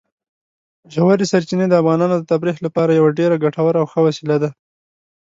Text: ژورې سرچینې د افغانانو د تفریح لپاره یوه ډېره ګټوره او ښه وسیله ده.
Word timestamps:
ژورې 0.93 1.25
سرچینې 1.31 1.65
د 1.69 1.73
افغانانو 1.81 2.15
د 2.17 2.23
تفریح 2.31 2.57
لپاره 2.65 2.91
یوه 2.99 3.11
ډېره 3.19 3.35
ګټوره 3.43 3.77
او 3.81 3.85
ښه 3.91 3.99
وسیله 4.07 4.35
ده. 4.43 4.49